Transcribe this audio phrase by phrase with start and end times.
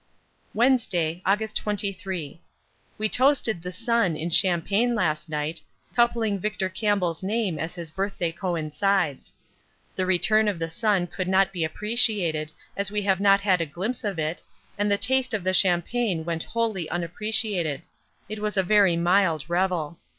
[0.55, 2.41] Wednesday, August 23.
[2.97, 5.61] We toasted the sun in champagne last night,
[5.95, 9.35] coupling Victor Campbell's name as his birthday coincides.
[9.95, 13.65] The return of the sun could not be appreciated as we have not had a
[13.67, 14.41] glimpse of it,
[14.75, 17.83] and the taste of the champagne went wholly unappreciated;
[18.27, 19.99] it was a very mild revel.